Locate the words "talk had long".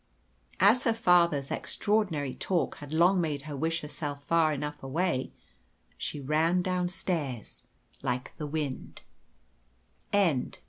2.33-3.21